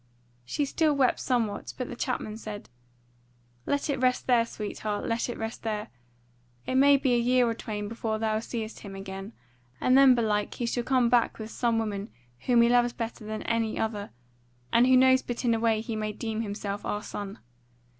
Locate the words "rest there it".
5.37-6.73